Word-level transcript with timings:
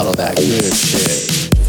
out 0.00 0.06
all 0.06 0.14
that 0.14 0.34
good 0.36 0.74
shit. 0.74 1.59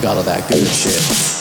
got 0.00 0.16
all 0.16 0.22
that 0.22 0.48
good 0.48 0.66
shit. 0.66 1.39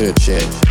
Good 0.00 0.18
shit. 0.22 0.69